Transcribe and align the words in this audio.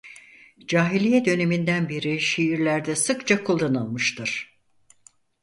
Câhiliye 0.67 1.25
döneminden 1.25 1.89
beri 1.89 2.19
şiirlerde 2.21 2.95
sıkça 2.95 3.43
kullanılmıştır. 3.43 4.57